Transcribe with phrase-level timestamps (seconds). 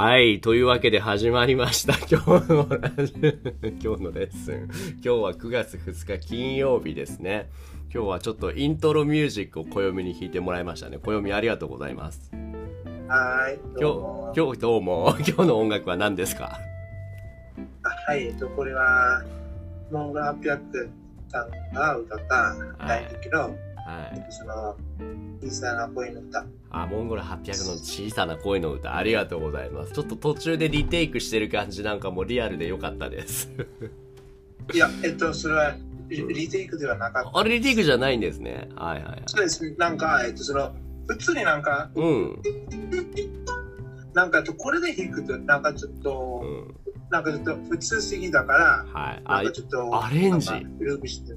[0.00, 0.40] はい。
[0.40, 1.94] というわけで始まりました。
[2.08, 3.14] 今日のラジ
[3.82, 4.66] 今日のレッスン。
[4.66, 4.70] 今
[5.02, 7.50] 日は9月2日金曜日ですね。
[7.92, 10.98] 今日はちょっとイントロミュージックを暦に弾いてもらいましたね。
[10.98, 12.30] 暦ありがとうございます。
[13.08, 13.58] はい。
[13.76, 13.90] 今
[14.32, 15.16] 日、今日どうも。
[15.26, 16.60] 今日の音楽は何ですか？
[17.82, 18.26] あはい。
[18.26, 19.24] えっと、これは、
[19.90, 20.90] モンゴル800
[21.26, 22.54] さんが歌った
[22.86, 23.67] 大人気の、はい。
[24.30, 24.76] その、
[25.42, 26.44] 小さな声の歌。
[26.70, 29.92] あ、モンゴル800の小さな声の歌、ありがとうございます。
[29.92, 33.50] ちょっと途中でリテイクしてる感じなんかもリアルで良かったです。
[34.74, 35.74] いや、えっと、それは
[36.08, 37.38] リリテイクではなかった。
[37.38, 38.68] あれリテイクじゃないんですね。
[38.76, 39.22] はいはいはい。
[39.26, 39.74] そうです。
[39.78, 40.74] なんか、えっと、その、
[41.06, 42.42] 普通になんか、うん。
[44.12, 46.74] なんか、えっとこれで弾くと、なんかちょっうと、ん。
[47.10, 49.22] なんかちょっと普通すぎだから、はい。
[49.24, 50.50] あなんか、ちょっと、アレンジ。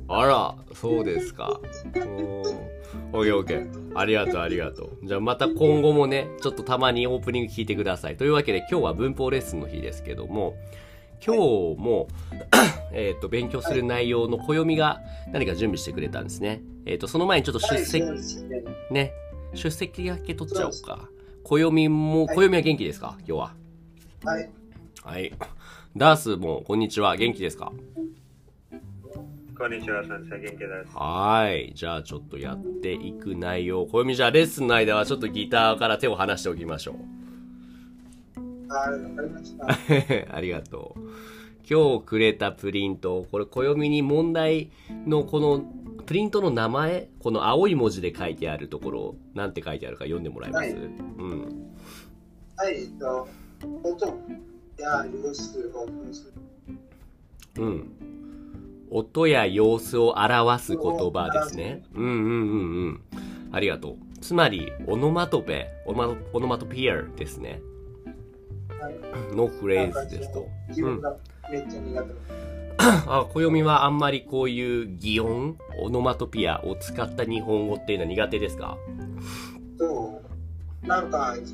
[0.08, 1.60] あら、そうですか。
[3.14, 3.98] オッケーオッケー。
[3.98, 5.08] ありがとうありがとう。
[5.08, 8.18] じゃあまた今後もね、ちょっとたまにオープニング聞いてください。
[8.18, 10.56] というわけで今日は文法レッスンの日ですけども、
[11.26, 11.42] 今日
[11.78, 12.08] も、
[12.92, 15.00] えっと、勉強する内容の暦が
[15.32, 16.62] 何か準備してくれたんですね。
[16.86, 18.04] えっ、と、その前にちょっと出席、
[18.90, 19.14] ね、
[19.54, 21.08] 出席だけ取っちゃおうか。
[21.44, 23.16] 暦も、暦は元気ですか？
[23.20, 23.56] 今日は。
[24.26, 24.50] はい。
[25.04, 25.34] はい。
[25.96, 27.18] ダースも、こんにちは。
[27.18, 27.74] 元気ですか？
[29.58, 30.40] こんにちは、先生。
[30.40, 30.98] 元気です。
[30.98, 31.74] はい。
[31.76, 33.86] じゃあちょっとやっていく内容。
[33.86, 36.96] 小読じゃあレッスンの間はちょっとギターから手を離しておきましょ
[38.70, 39.66] はい、わかりました。
[39.66, 39.68] う。
[40.34, 41.02] ありがとう。
[41.70, 43.28] 今日くれたプリント。
[43.30, 44.72] これ暦に問題
[45.06, 45.60] のこの
[46.06, 51.72] プリントの名前、この青い文字で書いてあるところ、なんて書いてあるか読んでもらえます、はいうん。
[52.56, 53.28] はい、えっと、
[53.84, 54.18] 音
[57.58, 57.92] うん。
[58.90, 61.84] 音や様子を表す言葉ですね。
[61.94, 63.02] うんうんうんうん。
[63.52, 63.96] ありがとう。
[64.20, 67.62] つまり、オノマトペ、オノマオノマトピアですね。
[69.34, 70.48] のフレーズですと。
[70.70, 71.16] 自分が
[71.50, 72.16] めっちゃ苦手な。
[73.08, 78.78] あ、暦はあんまりこういう擬音、オノマトピアを使った日本語っていうのは苦手ですか？
[79.78, 80.22] と、
[80.84, 81.54] なんか、自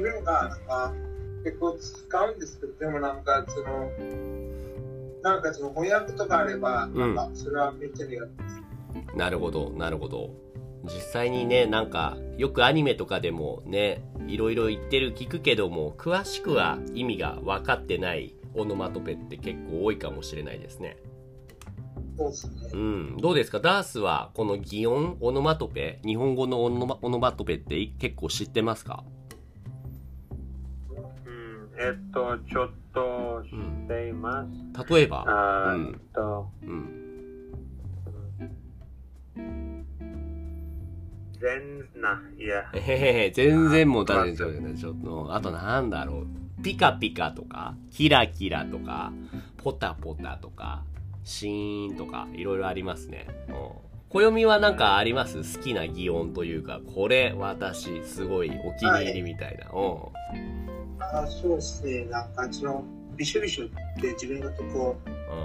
[0.00, 0.92] 分が、なんか、
[1.44, 3.90] 結構使うんですけど、でもなんか、その、
[5.22, 8.48] なんかその翻訳とかあれば、うんなんか、それはめっちゃ苦手で
[9.12, 9.16] す。
[9.16, 10.30] なるほど、なるほど。
[10.84, 20.98] 実際にね、なんか、よくアニメとかでもね、いろいろ言ってる聞くけども、詳しくは意味が分かってないオノマトペって結構多いかもしれないですね。
[22.18, 22.52] そうですね。
[22.72, 23.16] うん。
[23.16, 23.60] どうですか？
[23.60, 29.04] ダースはこの擬音、オノマトペ、日本語のオノマオノマトペって結構知ってますか？
[29.06, 29.13] うん、
[31.84, 34.50] えっと、ちょっと知っています。
[34.92, 35.78] 例えば、あっ
[36.14, 37.00] と、うん。
[41.38, 44.78] 全な、いや、えへへへ、全然もう大丈夫ですよね。
[44.78, 46.62] ちょっと、あとなんだろう。
[46.62, 49.12] ピカピカとか、キラキラとか、
[49.58, 50.84] ポタポタとか、
[51.22, 53.26] シーンとか、いろいろありますね。
[53.48, 53.54] うん。
[54.08, 55.38] 暦はなんかあります？
[55.58, 59.68] 好きな擬音というか、これ私すごいお気に入りみたいな。
[59.74, 59.78] う
[60.38, 60.73] ん。
[61.00, 62.04] あそうですね。
[62.06, 62.84] なんか、その、
[63.16, 63.68] びしょびしょっ
[64.00, 64.96] て自分のとこ、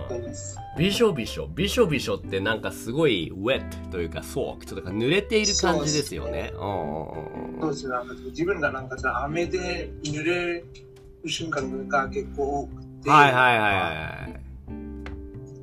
[0.09, 0.33] うん。
[0.77, 6.51] びしょびしょ、びしょびしょってなんかすごい wet というか soaked とか濡れている感じですよね。
[6.55, 7.93] そうですね。
[7.93, 10.65] なんか自分がなんかさ、雨で濡れる
[11.25, 14.39] 瞬間が結構多くて、はいはいはいはい。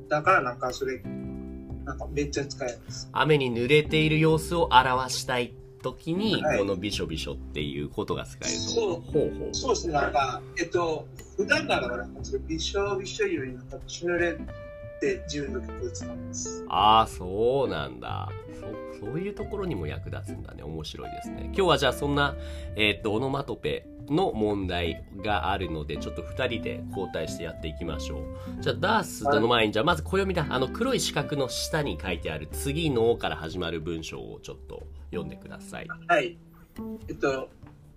[0.09, 1.01] だからなんかそれ、
[1.85, 3.09] なんかめっちゃ使えます。
[3.11, 5.53] 雨に濡れている様子を表したい
[5.93, 8.63] 時に、はいこのびしょびしょっていうことが使えると。
[8.63, 9.55] そうほうほう。
[9.55, 9.93] そうですね。
[9.93, 14.37] なんか、えっと、普段ならなんかびしょびしょよりなんか濡れ
[14.97, 16.65] って自分の結構使います。
[16.69, 18.29] ああ、そうなんだ。
[18.99, 20.63] そそういうところにも役立つんだね。
[20.63, 21.43] 面白いですね。
[21.45, 22.35] 今日はじゃあそんな、
[22.75, 28.21] えーっと、オノマトペの問題があるので、ちょっと二人で交代してやっていきましょう。
[28.61, 30.47] じゃあ、ダースの前に、じゃあまず暦だ。
[30.49, 35.87] あの黒い四角の下に書いてある次のから始まる文章をちょっと読んでください。
[36.07, 36.37] はい。
[37.07, 37.49] えっと、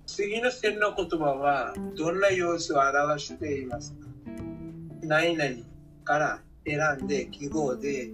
[0.06, 4.06] 次の線の言葉はどんな様子を表していますか？
[5.02, 5.50] 何々
[6.04, 8.09] から選んで記号で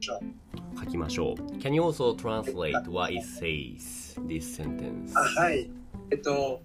[0.00, 0.78] しょう。
[0.78, 1.34] 書きましょう。
[1.58, 5.12] Can you also translate what it says, this sentence?
[5.14, 5.70] あはい。
[6.10, 6.62] えっと、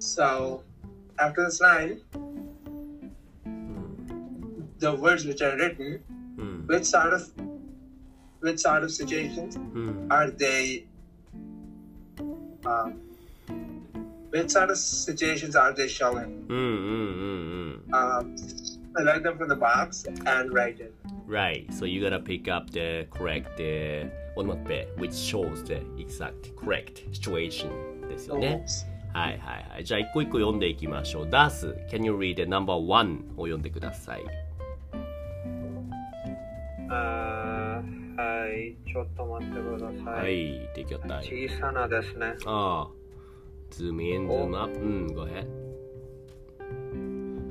[0.00, 0.60] so,
[1.16, 2.00] after this line,
[3.46, 4.68] うん。
[4.78, 6.00] the words which are written,
[6.38, 6.66] うん。
[6.68, 7.22] which sort of
[8.42, 10.08] which sort of situations うん。
[10.08, 10.84] are they
[12.64, 12.94] um,
[14.32, 16.26] which sort of situations are they showing?
[16.48, 17.94] うんうんうんうん。
[17.94, 18.34] Um,
[18.97, 20.93] select them from the box and write it.
[21.27, 21.71] Right.
[21.73, 24.09] So you gotta pick up the correct uh,
[24.39, 27.69] onomatopoeia which shows the exact correct situation
[28.07, 28.65] ですよね。
[29.13, 29.83] はいはいはい。
[29.83, 31.29] じゃあ一個一個読んでいきましょう。
[31.29, 34.23] ダース、Can you read the number one を読んでください。
[36.91, 40.11] あーはい、ちょっと待ってくださ。
[40.11, 41.47] はいい、take your time.
[41.47, 42.33] 小さなですね。
[42.45, 42.99] ああ。
[43.71, 44.73] zoom in, zoom up.
[44.73, 45.68] うん、go ahead.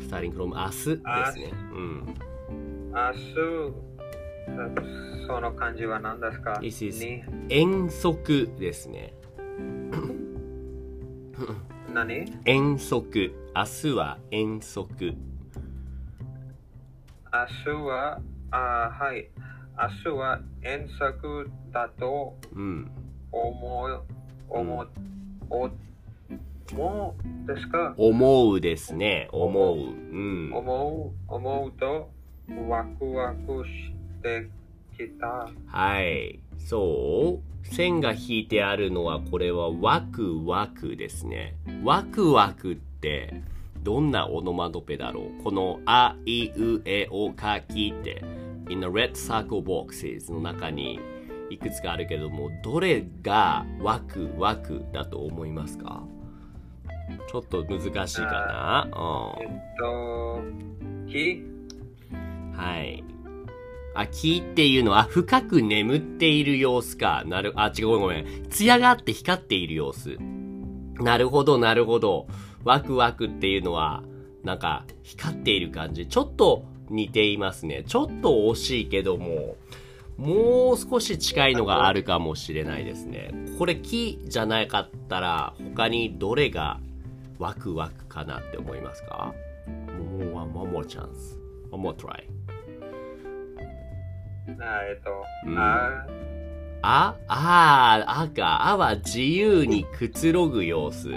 [0.08, 0.96] Starting from 明日です
[1.38, 1.52] ね。
[1.72, 2.04] うん。
[2.92, 3.34] 明日、
[5.26, 7.22] その漢字は何ですか？This is- に？
[7.48, 9.12] 遠足ですね。
[11.92, 12.24] 何？
[12.44, 13.32] 遠足。
[13.54, 14.94] 明日は遠足。
[14.94, 15.12] 明
[17.64, 18.20] 日は、
[18.50, 19.28] あーはい。
[19.80, 22.90] 明日は遠足だとうん。
[23.30, 24.02] 思う、
[24.48, 24.86] 思
[26.76, 27.14] う、お思
[27.46, 27.94] うですか？
[27.96, 29.28] 思うですね。
[29.32, 29.76] 思う。
[29.78, 30.52] うん。
[30.52, 32.10] 思う、思うと
[32.68, 33.92] ワクワクし
[34.22, 34.48] て
[34.96, 35.48] きた。
[35.66, 36.40] はい。
[36.58, 37.66] そう。
[37.66, 41.54] 線が引いてあるのは、これはワクワクですね。
[41.84, 43.42] ワクワクって、
[43.82, 45.42] どんなオノマトペだろう？
[45.44, 48.24] この、あ、いう、え、お、かきって、
[48.70, 50.98] in the red circle boxes の中に
[51.50, 56.04] いくつかあるけども、どれがワクワクだと思いますか？
[57.30, 58.88] ちょっと難しいかな。
[58.90, 60.40] うんえっと、
[61.08, 61.42] き
[62.56, 63.04] はい。
[63.94, 67.24] あ、木っていうのは深く眠っている様子か。
[67.26, 68.48] なる、あ、違う、ごめんごめん。
[68.48, 70.16] 艶があって光っている様子。
[71.00, 72.26] なるほど、なるほど。
[72.64, 74.02] ワクワクっていうのは、
[74.44, 76.06] なんか、光っている感じ。
[76.06, 77.84] ちょっと似ていますね。
[77.86, 79.56] ちょっと惜しいけども、
[80.16, 83.32] もう少し近いのがあるかもしれないですね。
[83.58, 86.80] これ木じゃなかったら、他にどれが
[87.38, 89.34] ワクワクかなって思いますか？
[89.96, 91.36] もう、one more chance.
[91.70, 92.24] One more try.
[94.60, 95.10] あえっと、
[95.46, 96.04] うんあ
[96.80, 98.68] あ、あー、あか。
[98.68, 101.10] あは自由にくつろぐ様子。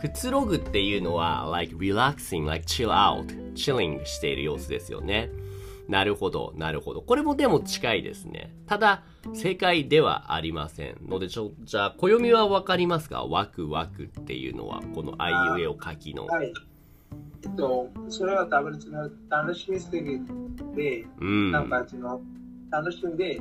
[0.00, 5.30] くつろぐっていうのは、like relaxing, like chill out, chilling している様子ですよね。
[5.88, 7.02] なるほど、なるほど。
[7.02, 8.54] これもでも近いですね。
[8.66, 9.02] ただ、
[9.34, 10.96] 正解ではありません。
[11.06, 13.24] ので、ちょ、じゃあ、暦はわかりますか？
[13.24, 16.26] ワクワクっていうのは、このあいうえお書きの。
[16.26, 16.52] はい。
[17.44, 20.20] えっと、それは多分その楽しみすぎ
[20.74, 21.52] て、うん。
[21.52, 22.20] なんかその
[22.70, 23.40] 楽しんで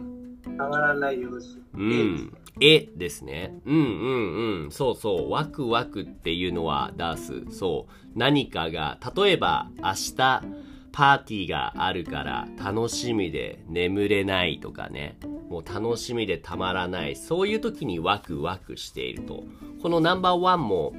[0.58, 1.60] たまらない様子。
[1.74, 2.38] うん。
[2.62, 3.60] えですね。
[3.66, 4.72] うんうんうん。
[4.72, 5.32] そうそう。
[5.32, 7.44] ワクワクっていうのは出す。
[7.50, 7.92] そう。
[8.16, 10.44] 何かが、例えば明日
[10.98, 15.18] パーティーがあるから楽しみで眠れないとかね。
[15.50, 17.18] もう楽しみでたまらない。
[17.18, 19.44] そういう時にワクワクしていると。
[19.82, 20.94] このナンバーワンも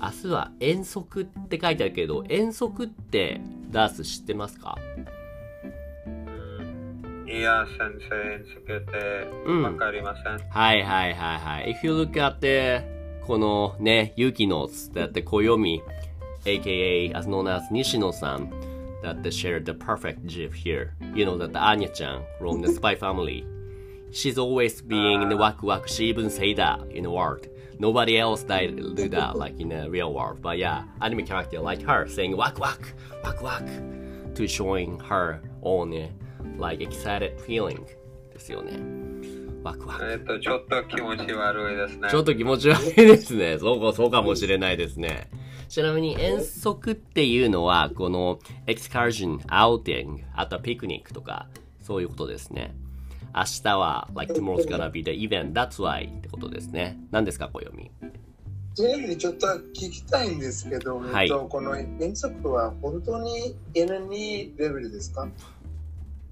[0.00, 4.78] 明日は遠足って書いてあるけど、遠足ってダース知ってますか？
[7.26, 7.78] いや、先
[8.08, 10.48] 生につけてうんわかりません。
[10.48, 11.76] はいはいはいはい。
[11.78, 12.86] If you look at the
[13.26, 15.82] このね、ユキノスだって暦
[16.46, 18.50] aka as known as 西野さん
[19.01, 20.95] that shared the perfect GIF here.
[21.13, 23.45] You know that Anya ちゃん from the Spy Family.
[24.11, 25.87] She's always being in the waku waku.
[25.87, 27.47] She even say that in the world.
[27.79, 30.41] Nobody else died, do that like in the real world.
[30.41, 35.93] But yeah, anime character like her saying waku waku, waku waku to showing her own
[35.93, 36.09] eh,
[36.57, 37.85] like excited feeling
[38.33, 39.17] ですよね。
[39.63, 40.05] ワクワク。
[40.11, 42.09] えっと、ちょっと気持ち悪いですね。
[42.09, 43.57] ちょっと気持ち悪いですね。
[43.59, 45.29] そうか、そうかもしれないですね。
[45.72, 51.48] ちなみに遠足っていうのは、この excursion, outing, あとはピクニックとか、
[51.80, 52.74] そういうことですね。
[53.34, 56.98] 明日は、like tomorrow's gonna be the event, that's why ってことですね。
[57.10, 57.90] 何ですか、暦。
[58.74, 65.26] ちなみにちょっと聞きたいんですけど、はいえっと、この遠足は本当に N2 レベルですか？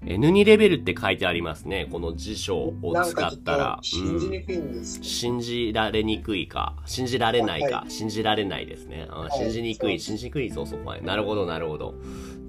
[0.03, 1.87] N2 レベルって書いてありますね。
[1.91, 2.73] この辞書を
[3.05, 3.83] 使ったっらと。
[3.83, 9.07] 信じうんにくいんです信じられにくいか、信じられないか、は信じられないですね。
[9.11, 11.93] あい信じにくい、信じにくい、そうそう、はいなるほど、なるほど。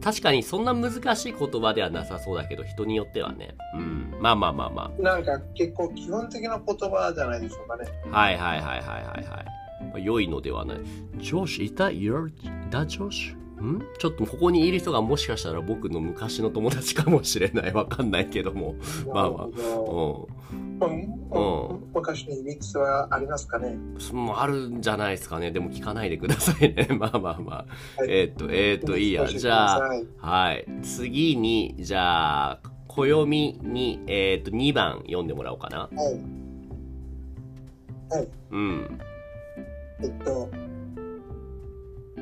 [0.02, 3.54] 確かにそんな難しい言葉ではなさそうだけど、人によってはね。
[3.74, 4.14] うん。
[4.18, 7.84] まあまあまあまなんか結構基本的な言葉じゃないでしょうかね。
[8.10, 8.18] あ。
[8.18, 10.04] はいはいはいはいはいはい。
[10.04, 10.78] 良いのではない。
[11.18, 12.32] Josh, is that your,
[12.70, 13.36] that Josh?
[13.62, 13.82] ん？
[13.98, 17.72] ちょっとここにいる人がもしかしたら僕の昔の友達かもしれない。
[17.72, 18.74] わかんないけども。
[19.12, 20.28] まあまあうほ
[20.80, 23.76] どうん昔にミックスはありますかね？
[24.34, 25.50] あるんじゃないですかね。
[25.50, 26.88] でも聞かないでくださいね。
[26.98, 27.52] まあまあま
[27.98, 28.00] あ。
[28.02, 29.26] はいえーっと、えーっと、いいや。
[29.26, 29.80] じゃあ、
[30.18, 30.66] はい。
[30.82, 35.78] 次に、じゃあ、暦に、えーっと、2番読んでもらおうかな。
[35.78, 35.96] はい。
[38.14, 38.28] はい。
[38.50, 38.98] うん。
[40.02, 40.50] えっと、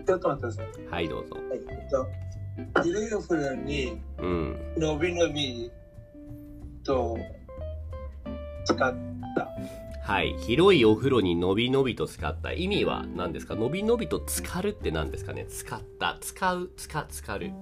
[0.06, 0.86] ちょっと待ってください。
[0.90, 1.36] はい、どうぞ。
[1.36, 1.60] はい。
[1.68, 2.06] えっと、
[2.84, 4.74] ビレーフルにうん。
[4.76, 5.70] 伸び伸び
[6.84, 7.18] と
[8.64, 8.94] 使っ
[9.34, 9.48] た。
[10.02, 10.34] はい。
[10.38, 13.54] 広いお風呂にのびのびと使った意味は何ですか？
[13.54, 15.46] のびのびと浸かるって何ですかね？
[15.46, 16.18] 使った。
[16.20, 16.70] 使う。
[16.76, 17.52] 使、浸かる。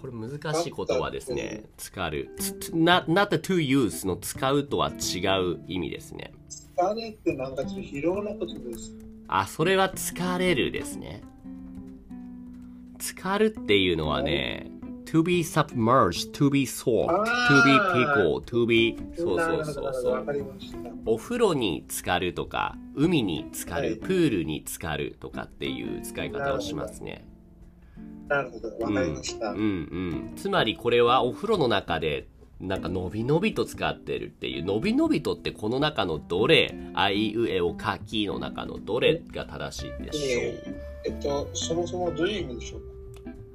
[0.00, 1.64] これ難しい言葉ですね。
[1.78, 2.30] 浸かる。
[2.38, 3.06] つつ not,
[3.40, 6.32] to use の使うとは違う意味ですね。
[6.76, 8.94] 疲れってなんかちょっと疲労のことです。
[9.28, 11.22] あ、それは疲れるですね。
[12.98, 14.70] 浸かるっていうのはね、
[15.04, 20.26] to be submerged, to be soaked, あ to be ー pickled, to be そうそうそうそう。
[21.06, 27.24] お風呂に浸かるとか、海に浸かる、はいプールに浸かるとかっていう使い方をしますね。
[28.28, 29.50] なるほど、わかりました。
[29.50, 30.32] うんうん。
[30.36, 32.28] つまりこれはお風呂の中で
[32.60, 40.74] なんかのびのびと使ってるっていう、のびのびとってこの中のどれ、あいうえおかきの中のどれが正しいでしょえ
[41.06, 42.80] えっと、そもそもどういう意味でしょう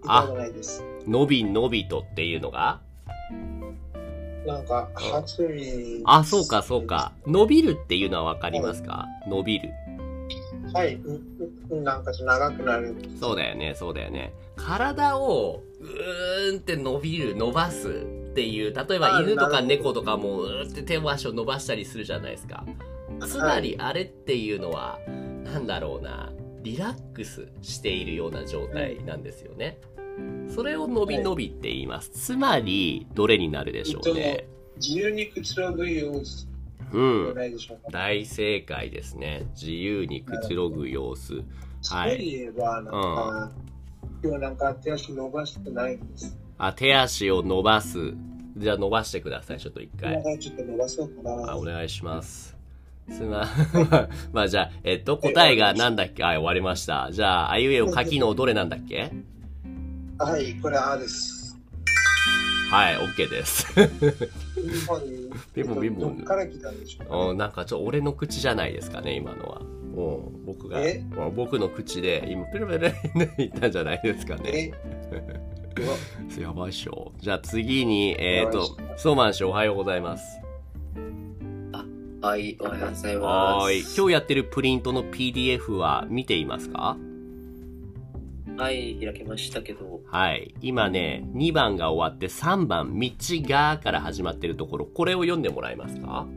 [0.05, 0.19] か？
[0.19, 0.83] あ聞いたことないです。
[1.07, 1.09] う。
[1.09, 2.79] のびのびとっていうのが？
[4.45, 7.13] なんか、発音あ、そうかそうか。
[7.27, 9.07] 伸びるっていうのはわかりますか？
[9.27, 9.69] 伸びる。
[10.73, 10.95] はい、
[11.69, 12.95] うなんか長くなる。
[13.19, 14.33] そうだよね、そうだよね。
[14.55, 22.65] 体をうーんって伸びる、伸ばすっていう、例えばあ犬とか猫とかもうーって手足を伸ばしたりするじゃないですか。
[23.27, 24.99] つまりあれっていうのは、
[25.43, 26.31] なんだろうな、
[26.63, 29.79] リラックスしているような状態なんですよね。
[30.47, 32.09] それを伸び伸びって言います。
[32.09, 34.47] つまり、どれになるでしょうね。
[34.77, 36.47] 自由にくつろぐ様子
[36.93, 37.35] うん。
[37.91, 39.45] 大正解ですね。
[39.53, 41.43] 自由にくつろぐ様子。
[41.89, 42.49] はい
[44.23, 46.37] 今日なんか手足伸ばしてないんです。
[46.63, 48.13] あ、手足を伸ばす。
[48.55, 50.21] じゃあ伸ばしてください、ちょっと一回。
[50.23, 51.53] 今ちょっと伸ばそうかな。
[51.53, 52.55] あ、お願いします。
[53.09, 53.47] すま、
[54.31, 56.23] まあじゃあ、えっと、答えがなんだっけ？
[56.23, 57.09] あ、終わりました。
[57.11, 59.11] じゃあ、あいうえお書きのどれなんだっけ？
[60.19, 61.57] はい、これあです。
[62.69, 63.65] はい、OK です。
[65.55, 69.61] ピンポンピンポンどっから来たんでしょうか、うんなんかちょ、俺の口じゃないですかね、今のは。
[69.61, 70.79] うん、僕が
[71.35, 74.71] 僕の口で、今、ペロペロって言ったんじゃないですかね。
[76.39, 77.13] やばいっしょ。
[77.19, 80.39] じゃあ次に、えっ、とやばいっし、ソーマン氏おはようございます。
[82.21, 83.25] はい、おはようございます。
[83.25, 83.79] はーい。
[83.97, 86.97] 今日やってるプリントの PDF は見ていますか？
[88.57, 90.53] はい、開けましたけど、はい。
[90.61, 96.27] 今ね、2番が終わって3番、道がから始まってるところ、これを読んでもらえますか？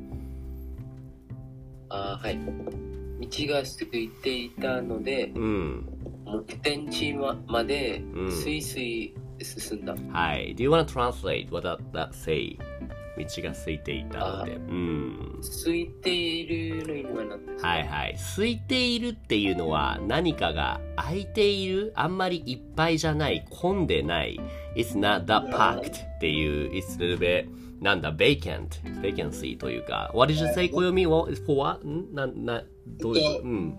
[1.90, 2.38] あはい。
[2.38, 5.88] 道が空いていたので、うん。
[6.24, 9.14] 目的地ままでうんスイ
[9.44, 9.94] スイ進んだ。
[10.12, 10.54] はい。
[10.56, 12.58] Do you want to translate what that say?
[13.16, 14.56] 道が空いていたので。
[14.56, 15.40] うん。
[15.62, 18.14] 空いているの意味は何ですかはいはい。
[18.14, 24.40] 空いているっていうのは何かが空いている、あんまりいっぱいじゃない、混んでない。
[24.74, 27.48] It's not that packed っていう、It's a little bit
[27.80, 28.68] なんだ、vacant,
[29.00, 30.10] vacancy というか。
[30.14, 30.68] What did you say?
[30.68, 31.86] 暦は for what?
[31.86, 33.78] んな、な、どういう、うん。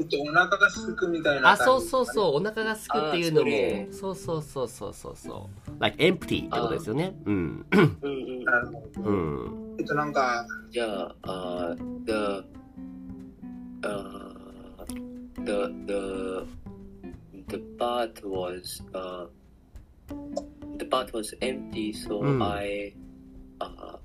[0.00, 1.86] えっと、お腹が空くみたいなあ、感じ。
[1.86, 5.72] そうそうそう、お腹がすくっていうのも、そうそうそうそうそうそう。
[5.78, 7.14] like empty ってことですよね。
[7.26, 7.66] うん。
[7.70, 8.44] うんうん。
[8.44, 9.02] なるほど。
[9.02, 9.76] うん。
[9.78, 11.76] えっと、なんか、じゃあ、あ
[12.06, 12.12] the,
[13.82, 14.86] uh,
[15.44, 16.46] the, the,
[17.48, 19.26] the bath was, uh,
[20.78, 22.94] the bath was empty, so うん I,
[23.58, 23.98] uh,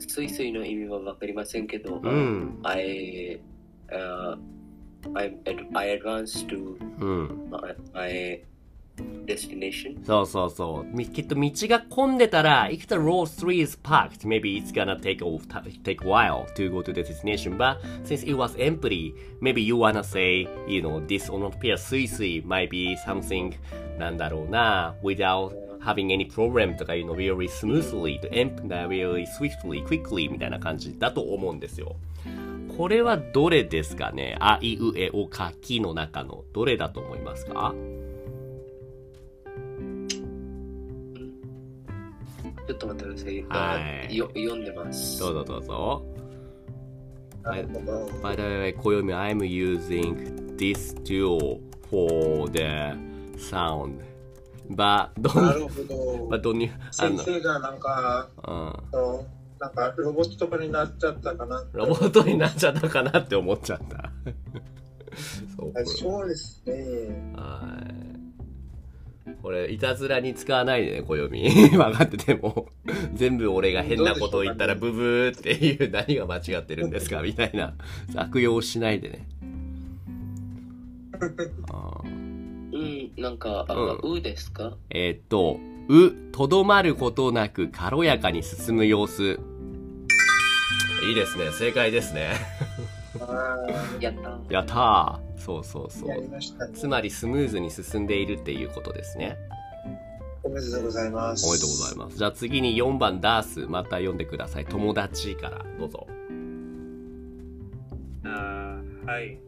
[0.00, 2.58] スイスイの意味はわかりませんけど、うん。
[2.64, 3.40] I,
[3.92, 4.36] uh,
[5.14, 5.34] I,
[5.74, 7.50] I advanced to うん。
[7.50, 8.42] my, my
[9.26, 10.04] destination.
[10.04, 10.96] そうそうそう。
[10.96, 16.82] みきっと道が混んでたら、if the road 3 is packed, maybe it's gonna take a, take a while to go
[16.82, 17.56] to the destination.
[17.56, 22.68] But since it was empty, maybe you wanna say, you know, this onomatopoeia スイスイ might
[22.70, 23.52] be something
[23.98, 31.96] なんだろうな、without having any problem とかいうの really smoothly, to emp- really swiftly, quickly みたいな感じだと思うんですよ。
[32.80, 34.38] これはどれですかね？
[34.40, 37.74] あいうえおかきの中のどれだと思いますか？
[42.66, 43.42] ちょっと待ってください。
[43.42, 45.20] はいあよ読んでます。
[45.20, 46.02] どうぞどうぞ。
[47.42, 48.06] なるほど。
[48.22, 51.60] By the way, Koyomi, I'm using this tool
[51.90, 52.96] for the
[53.36, 54.00] sound.
[54.70, 55.50] But どな？
[55.52, 56.28] んるほど。
[56.30, 58.72] but don't you, あ先の、生がなんか、うん、
[59.60, 61.62] なんかロボットとかになっちゃったかな。
[61.72, 64.10] ロボットになっちゃったかなって思っちゃった。
[65.56, 67.34] そうそうですね。
[67.36, 69.34] はい。
[69.42, 71.50] これ、いたずらに使わないでね、暦。
[71.76, 72.68] 分かってても。
[73.14, 77.74] 全部俺が変なことを言ったらブブーっていう何が間違ってるんですかみたいな
[78.16, 79.28] 悪用しないでね。
[81.70, 84.76] あーうん、なんか、あううですか？
[84.90, 89.38] えーっと、う、とどまることなく軽やかに進む様子。
[91.02, 91.50] いいですね。
[91.52, 92.32] 正解ですね。
[93.20, 93.56] あ
[94.00, 94.52] やったー。
[94.52, 95.40] やったー。
[95.40, 96.72] そうそうそう。
[96.74, 99.36] つまりスムーズに進んでいるっていうことですね。
[100.42, 101.46] おめでとうございます。
[101.46, 102.18] おめでとうございます。
[102.18, 104.66] じゃあ次に4番ダース、また読んでください。
[104.66, 106.06] 友達からどうぞ。
[108.24, 109.38] あーはい。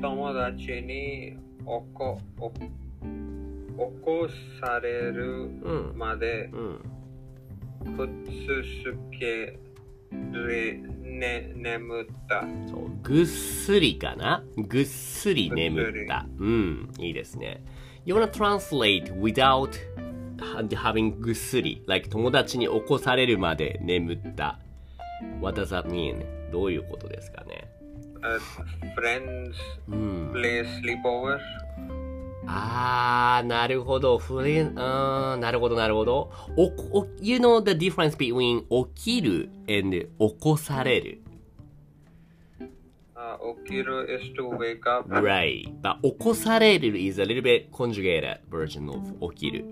[0.00, 2.60] 友達におこ、お、起
[4.02, 4.28] こ
[4.60, 5.98] されるうん。
[5.98, 7.96] までうん。
[7.96, 9.58] くっつけ
[10.12, 12.44] れ、ね、眠った。
[12.68, 16.26] そう、ぐっすりかなぐっすり眠った。
[16.38, 17.62] うん、いいですね。
[18.04, 19.70] You wanna translate without
[20.38, 21.82] having ぐっすり。
[21.86, 24.58] like 友達に起こされるまで眠った。
[25.40, 26.24] What does that mean?
[26.50, 27.70] どういうことですかね
[28.22, 28.38] Uh,
[28.94, 29.54] friends
[29.88, 30.30] うん。
[30.32, 31.38] play sleepover.
[32.52, 34.18] あー、なるほど。
[34.18, 36.32] フレン、あー、なるほど、なるほど。
[36.56, 36.64] お、
[36.98, 38.64] お、you know the difference between
[38.94, 40.08] 起きる and 起
[40.40, 41.22] こされる。
[43.14, 45.08] Uh, okiru is to wake up.
[45.08, 45.68] Right.
[45.80, 49.64] But 起こされる is a little bit conjugated version of 起きる。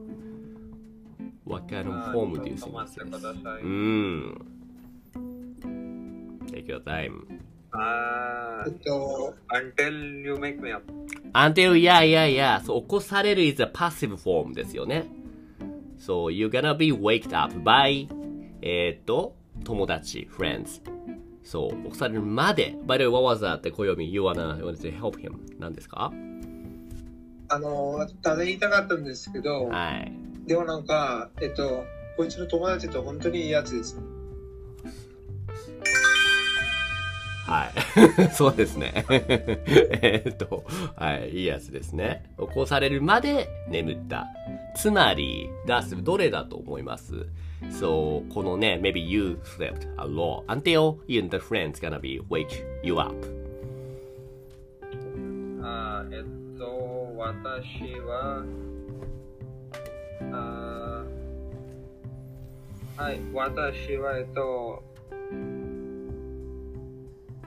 [1.44, 3.23] What kind of あー form do you ちょっと think 待って this く is?
[3.25, 3.62] ださい。
[3.62, 4.38] うん。
[6.47, 7.26] Take your time.
[7.72, 10.90] あえっと、until you make me up.
[11.34, 12.60] Until, yeah, yeah, yeah.
[12.64, 15.06] そう、起こされる is a passive form ですよね。
[15.98, 18.08] So, you're gonna be waked up by,
[18.62, 19.34] えーっと、
[19.64, 20.80] 友達、friends.
[21.44, 22.76] そう、起こされるまで。
[22.87, 23.56] By the way, what was that?
[23.56, 25.34] って暦、you wanna, you wanna help him.
[25.58, 26.12] 何ですか
[27.50, 30.12] あの、ただ言いたかったんですけど、はい。
[30.46, 31.84] でもなんか、えっと、
[32.16, 34.00] こいつの友達と本当にいいやつです。
[37.49, 38.28] はい。
[38.35, 39.05] そうですね。
[39.11, 40.64] えっと、
[40.96, 42.25] はい、いいやつですね。
[42.38, 44.27] 起こされるまで眠った。
[44.77, 47.27] つまり、ダス、どれだと思います？
[47.70, 53.14] そう、このね、maybe you slept a lot until you and the friends gonna be wake you up.
[55.62, 58.44] あえっと、私は、
[60.33, 61.05] あ
[62.96, 64.83] はい、私は、えっと、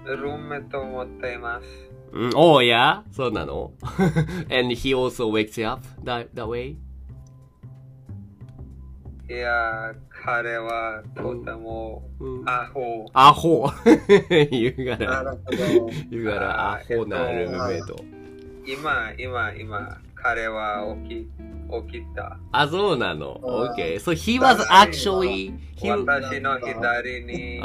[0.06, 1.68] ルームメイトを持っています。
[2.12, 3.02] うん、oh yeah?
[3.12, 3.72] そうなの
[4.50, 6.76] ?and he also wakes up that, that way?
[9.30, 13.06] いや、彼はとてもうんアホ。
[13.14, 13.70] アホ
[14.52, 15.38] 言うがなら。
[16.10, 17.96] 言うがらアホなルームメイト。
[18.68, 21.30] 今、今、今、彼は起き、
[21.92, 22.38] 起きた。
[22.52, 23.40] あ、そうなの？
[23.42, 23.96] あ Okay.
[23.96, 27.64] So he was actually, 私の左に、うん。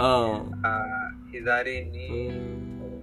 [1.45, 3.03] あ左うに、ん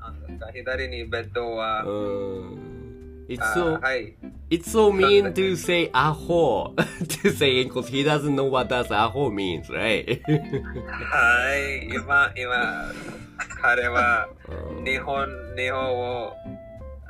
[0.00, 3.26] なんか左にベッドは、うん。
[3.28, 4.14] It's あ so, はい。
[4.50, 9.66] it's so mean to say アホ to say because he doesn't know what does アホ means,
[9.70, 10.20] right?
[10.22, 12.92] はい、今、今、
[13.62, 14.28] 彼は
[14.76, 16.36] うん日本、日本を、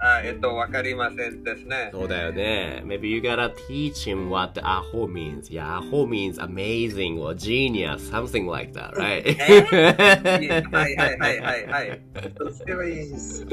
[0.05, 1.91] あえっと、わかりませんですね。
[1.93, 2.83] そうだよね。
[2.85, 5.49] Maybe you gotta teach him what アホ means.
[5.49, 9.23] Yeah, アホ means amazing or genius, something like that, right?
[10.73, 12.01] はいはいはいはいはい。
[12.37, 13.45] どうすればいいです。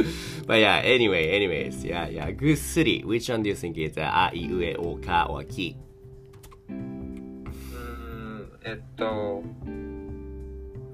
[0.47, 2.35] But yeah, anyway, anyways, yeah, yeah.
[2.35, 3.03] ぐっすり。
[3.05, 5.77] Which one do you think is あいうえおか or き
[6.67, 9.43] うーん、えっと、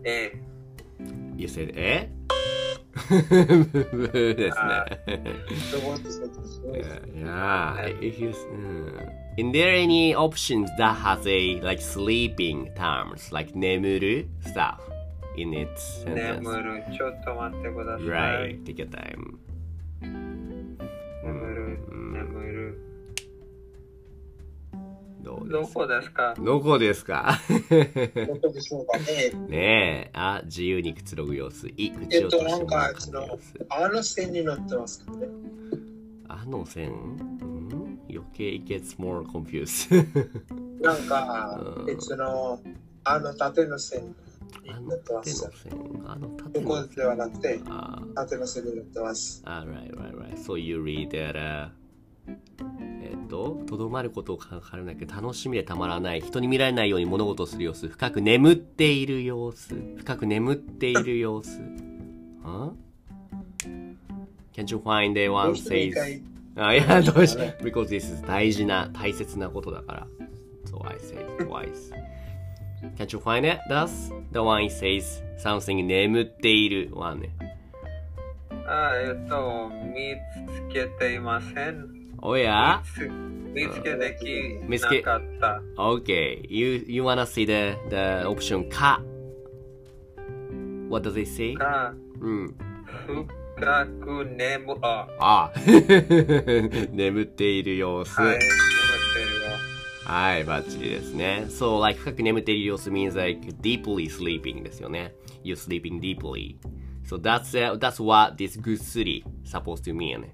[0.04, 0.34] え、
[1.38, 2.10] You said え
[4.13, 5.23] ですあね。
[5.73, 8.01] ロボットそうですね Yeah, yeah.
[8.01, 9.11] If you, mm.
[9.37, 14.79] In there any options that has a like sleeping terms, like 眠る stuff
[15.37, 16.63] in its 眠 sentence?
[16.63, 16.97] る。
[16.97, 18.07] ちょっと待ってください。
[18.07, 19.39] Right, take your time.
[25.48, 26.34] どうですどこですか？
[26.38, 27.40] どこですか？
[27.50, 29.32] どこでしょうかね。
[29.48, 29.58] ね
[30.08, 31.68] え、あ、自由にくつろぐ様子。
[31.68, 35.28] い、えっと、口を閉じなんか、のあの線に乗ってますけどね？
[36.28, 36.92] あの線？
[36.92, 38.00] うん？
[38.10, 39.90] 余計 it gets more confused.
[40.82, 42.60] なんかうん、別の、
[43.04, 44.16] あの縦の線
[44.64, 45.52] にの縦ってますの。
[45.52, 46.04] 線？
[46.08, 49.42] あの縦の線横ではなくて、あ縦の線に乗ってます。
[49.46, 50.38] あ、right, right, right.
[50.38, 51.70] So you read that, uh,
[53.02, 56.22] えっと、とどまることを考えなきゃ楽しみでたまらない。
[56.22, 57.88] 人に見られないように物事をする様子。
[57.88, 59.76] 深く眠っている様子。
[59.98, 61.60] 深く眠っている様子。
[62.44, 62.72] huh?
[64.54, 66.22] Can't you find the ど one says
[66.56, 70.08] あ、いや、どうし because this is 大事な、大切なことだから。
[70.66, 71.92] So I say twice.
[72.98, 73.60] Can't you find it?
[73.70, 77.30] That's the one says something 眠っている one ね。
[78.68, 80.16] あえっと、見
[80.70, 82.05] つけていません。
[82.28, 82.82] おや
[83.54, 85.62] 見つけできなかった。
[85.78, 86.44] Okay.
[86.50, 89.00] You, you wanna see the, the option か
[90.90, 91.54] What does it say?
[91.54, 92.56] がうん。
[93.56, 95.54] 深く眠ああ
[96.92, 98.20] 眠っている様子。
[98.20, 99.58] はい眠ってるよ
[100.06, 101.46] はい、バッチリですね。
[101.50, 105.14] そう、like 深く眠っている様子 means like deeply sleeping ですよね。
[105.44, 106.58] You're sleeping deeply.
[107.08, 110.26] So that's, uh, that's what this ぐっすり supposed to mean.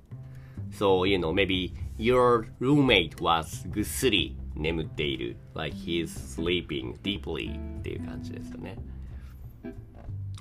[0.71, 5.38] So, you know, maybe your roommate was ぐっすり眠っている。
[5.53, 8.77] like he's sleeping deeply っていう感じですよね。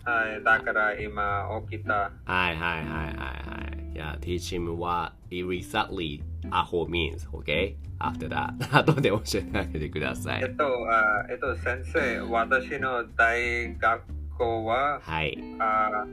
[0.02, 3.92] はいだから今起きたはいはいはいはいはい。
[3.94, 7.74] いや、teach him what exactly アホ means, okay?
[7.98, 8.54] After that.
[8.72, 10.42] 後で教えてあげてください。
[10.42, 14.02] えっとあえっと先生私の大学
[14.38, 15.36] 校ははい。
[15.58, 16.06] あ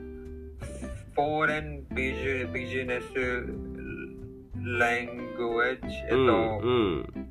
[1.14, 3.46] フォーレンビジビジネス
[4.64, 7.28] ラングエッジえっうん、と、うん。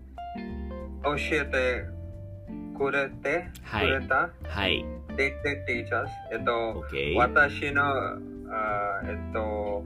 [1.03, 1.85] 教えて
[2.77, 3.87] くれて、はい。
[3.87, 4.29] くれた？
[4.43, 4.85] はい。
[5.17, 9.83] They they teach us えっと、OK 私のあえっと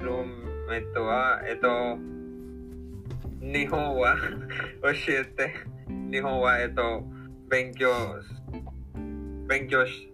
[0.00, 1.96] ルームメイトはえっと
[3.40, 4.16] 日本は？
[4.82, 5.54] 教えて。
[6.10, 7.02] 日本はえっと
[7.48, 7.88] 勉強
[9.48, 10.10] 勉強し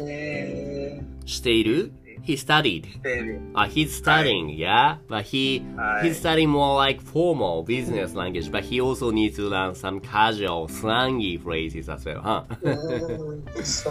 [0.00, 1.92] えしている？
[2.26, 2.86] ?He studied.
[2.90, 4.98] しているあ、he's studying, yeah?
[5.08, 9.48] But he, はい he's studying more like formal business language, but he also needs to
[9.48, 12.44] learn some casual, slangy phrases as well, huh?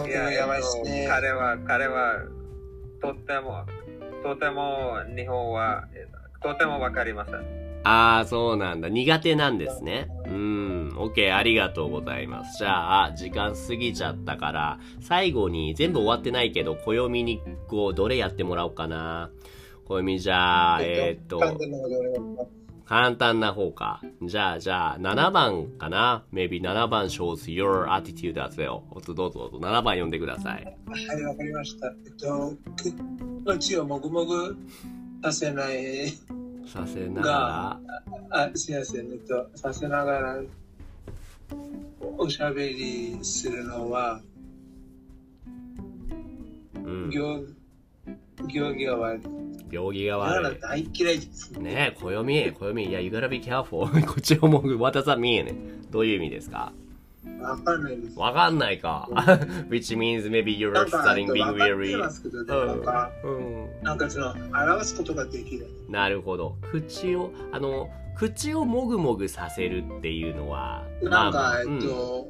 [0.06, 1.10] いややばいですねと。
[1.12, 2.22] 彼は彼は
[3.00, 3.64] とっても
[4.22, 8.88] とても日本はえっととてもわかりませんああ、そうなんだ。
[8.88, 10.08] 苦手なんですね。
[10.26, 10.88] うん。
[10.96, 12.58] OK、ありがとうございます。
[12.58, 19.30] じゃあ、時間過ぎちゃったから、最後に全部終わってないけど、暦にこう、どれやってもらおうかな。
[19.84, 21.38] 暦じゃあ、えーっと、
[22.86, 24.00] 簡単な方か。
[24.20, 28.80] じゃあ、じゃあ、7番かな ?maybe 7番 shows your attitude as well.
[28.90, 29.68] おっと、どうぞどうぞ。
[29.68, 30.64] 7番読んでください。
[30.64, 31.86] はい、わかりました。
[32.04, 32.52] えっと、
[33.44, 34.56] 口をもぐもぐ
[35.22, 36.12] させない、
[36.66, 37.80] させなが
[38.30, 40.42] あ、すいません、えっと、させながら、
[42.18, 44.20] おしゃべりするのは、
[46.74, 47.10] ら、うん。
[47.10, 47.46] 行、
[48.48, 49.22] 行儀が悪い。
[49.70, 50.60] 行儀が悪い。
[50.60, 51.52] 大嫌いです。
[51.52, 52.84] ねえ、暦、暦。
[52.84, 53.86] いや、you gotta be careful.
[54.06, 55.54] こっちをもぐ、what does that mean?
[55.90, 56.72] どういう意味ですか？
[57.40, 58.18] わかんないです。
[58.18, 59.08] わかんないか。
[59.68, 61.98] which means maybe you're なんか、starting わ being かって weary.
[61.98, 63.68] ますけど、なんか、うん。
[63.82, 65.68] なんかその、表すことができない。
[65.88, 66.56] なるほど。
[66.62, 72.28] 口を、あの、口をもぐもぐさせるっていうのは、なんか、えうんっと、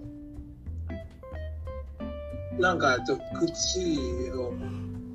[2.59, 4.55] なんか、えっと、口を、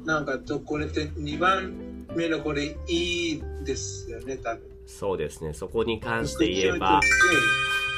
[0.06, 4.62] なんか、えっと、これって2番目のこれいいですよね、多分。
[4.86, 5.54] そうですね。
[5.54, 7.40] そこに関して言えば口を、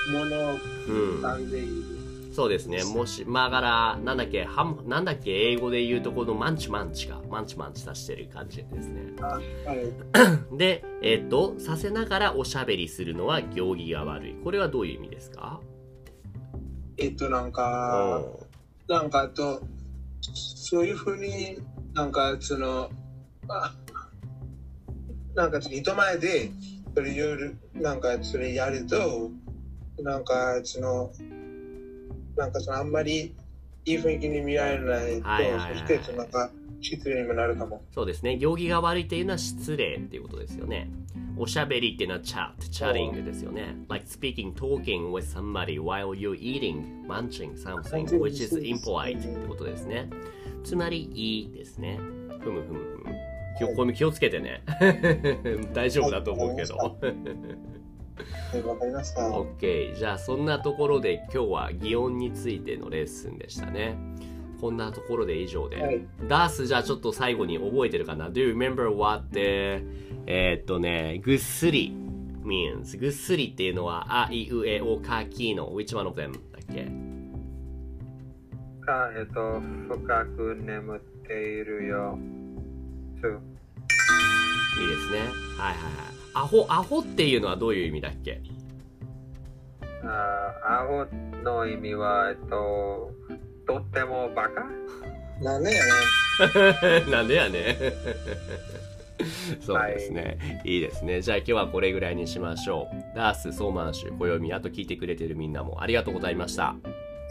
[0.06, 1.22] 閉じて、物をうん。
[1.22, 1.84] 噛んでいる。
[2.34, 2.84] そうですね。
[2.84, 7.22] もし、まあだから、なんだっけ、はん、なんだっけ、英語で言うとこのマンチマンチか。
[7.30, 9.14] マンチマンチさしてる感じですね。
[9.22, 9.40] あは
[9.76, 9.94] い。
[10.58, 14.34] で、えっと、させながらおしゃべりするのは行儀が悪い。
[14.44, 15.60] これはどういう意味ですか？
[16.98, 18.24] えっと、なんうか、
[18.90, 18.92] ん。
[18.92, 19.62] なんか、あと、
[20.22, 21.58] そういうふうに
[21.94, 22.90] なんか、その、
[23.48, 23.76] あ
[25.36, 26.52] なんか、人前で、
[26.96, 29.30] それ夜、なんか、それやると、
[30.02, 31.12] なんか、その、
[32.36, 33.36] なんか、その、あんまり
[33.86, 36.50] いい雰囲気に見られないと、はいはいはいそして、なんか、
[36.82, 37.82] 失礼にもなるかも。
[37.92, 38.38] そうですね。
[38.38, 40.90] 行儀が悪いっていうのは失礼っていうことですよね。
[41.38, 43.76] おしゃべりっていうのは chat、chatting ですよね。
[43.90, 50.10] like speaking, talking with somebody while you're eating, munching something, which is impolite ってことですね。
[50.64, 52.00] つまり、いいですね。
[52.42, 53.16] ふむふむふむ。
[53.60, 54.64] 今日、これ気をつけてね。
[55.74, 56.98] 大丈夫だと思うけど。
[58.52, 59.22] はい、わかりました。
[59.30, 59.96] OK。
[59.96, 63.98] じゃあ、そんなところで今日は擬音についてのレッスンでしたね。
[64.62, 65.82] こんなところで以上で。
[65.82, 66.06] はい。
[66.28, 69.40] ダースじゃあちょっと最後に覚えてるかな ?Do you remember what the
[70.26, 71.94] えーっとね、ぐっすり
[72.44, 72.98] means?
[73.00, 76.32] ぐっすりっていうのはあいうえおかきの which one of them?
[76.32, 76.40] だっ
[76.74, 76.86] け？
[78.86, 82.18] か、えっと、深く眠っているよ。
[83.20, 85.20] いいですね。
[85.58, 86.23] はいはいはい。
[86.34, 88.42] アホ、アホっていうのはどういう意味だっけ？
[90.04, 91.06] あアホ
[91.44, 93.12] の意味は、えっと、
[93.66, 94.66] とってもバカ？
[95.42, 95.92] なんでやね。
[97.12, 97.78] なんでやね
[99.62, 101.22] そうですね、い、いですね。
[101.22, 103.16] じゃあ今日はこれぐらいにしましょう。
[103.16, 106.76] ダース、ソーマンシュ、暦、あと聞いてくれてるみんなもありがとうございました。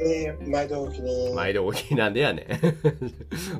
[0.00, 1.32] えー、毎度お気に。
[1.34, 2.46] 毎度大きいなんでやね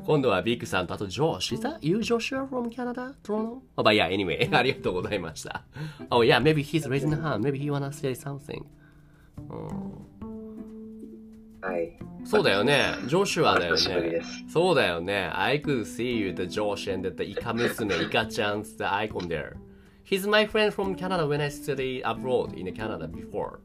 [0.07, 1.59] 今度はビッグさんとあとジョーシュ。
[1.59, 3.15] Is that you, Joshua from Canada?
[3.23, 3.63] Toronto?
[3.77, 5.63] Oh, but yeah, anyway, ありがとうございました。
[6.11, 7.41] Oh yeah, maybe he's raising a hand.
[7.41, 8.65] Maybe he wanna say something.
[9.51, 10.13] うん
[11.63, 11.97] はい。
[12.25, 12.95] そうだよね。
[13.07, 14.21] ジョシュアだよね。
[14.53, 15.31] そうだよね。
[15.33, 19.55] I could see you, the Josh and the イカ娘、イカちゃん the icon there.
[20.05, 23.61] He's my friend from Canada when I studied abroad in Canada before.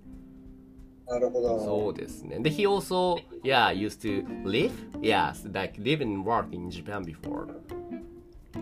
[1.07, 1.59] なるほど。
[1.63, 2.39] そうですね。
[2.39, 7.47] で、he also, yeah, used to live, yes, like live and work in Japan before.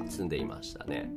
[0.10, 1.10] 住んでいましたね。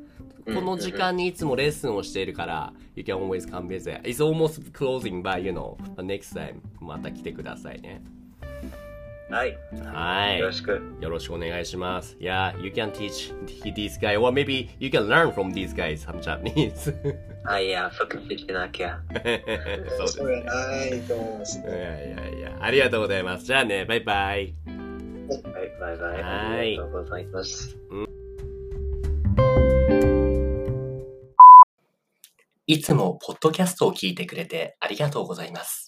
[0.47, 4.01] この時間にいつもレッスンをしているから、you can always come visit.
[4.03, 8.03] It's almost closing by, you know, next time また来てくださいね。
[9.31, 9.59] はい。
[9.93, 10.39] はい。
[10.39, 10.81] よろしく。
[11.01, 12.17] よろしくお願いします。
[12.19, 13.33] Yeah, you can teach
[13.75, 16.95] this guy, or maybe you can learn from these guys some Japanese.
[17.45, 19.01] はい、いや、復帰しなきゃ。
[19.13, 21.69] そうですそれないと思いますいね。
[21.71, 23.45] やいやいや、ありがとうございます。
[23.45, 24.55] じゃあね、バイバイ。
[25.29, 25.43] はい、
[25.79, 26.23] バイバイ。
[26.23, 27.77] はいありがとうございます。
[32.67, 35.88] いつもポッドキャストを聞いてくれてありがとうございます。